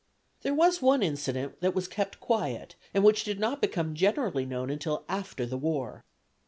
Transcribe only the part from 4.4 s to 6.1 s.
known until after the war.